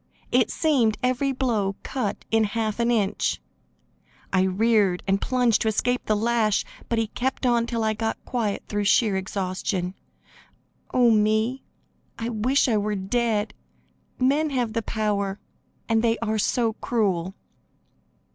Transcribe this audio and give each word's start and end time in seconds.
It 0.31 0.49
seemed 0.49 0.97
every 1.03 1.31
blow 1.31 1.75
cut 1.83 2.25
in 2.31 2.43
half 2.43 2.79
an 2.79 2.89
inch. 2.89 3.39
I 4.33 4.41
reared 4.41 5.03
and 5.07 5.21
plunged 5.21 5.61
to 5.61 5.67
escape 5.67 6.07
the 6.07 6.15
lash, 6.15 6.65
but 6.89 6.97
he 6.97 7.05
kept 7.05 7.45
on 7.45 7.67
till 7.67 7.83
I 7.83 7.93
got 7.93 8.17
quiet 8.25 8.63
through 8.67 8.85
sheer 8.85 9.15
exhaustion. 9.15 9.93
Oh, 10.91 11.11
me! 11.11 11.61
I 12.17 12.29
wish 12.29 12.67
I 12.67 12.77
were 12.77 12.95
dead; 12.95 13.53
men 14.17 14.49
have 14.49 14.73
the 14.73 14.81
power, 14.81 15.39
and 15.87 16.01
they 16.03 16.17
are 16.17 16.39
so 16.39 16.73
cruel." 16.73 17.35